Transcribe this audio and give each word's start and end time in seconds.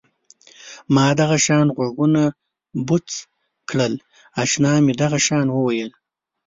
ما 0.95 1.07
دغه 1.21 1.37
شان 1.45 1.67
غوږونه 1.75 2.23
بوڅ 2.87 3.09
کړل 3.69 3.93
اشنا 4.43 4.73
مې 4.85 4.93
دغه 5.01 5.19
شان 5.27 5.47
وویل. 5.51 5.91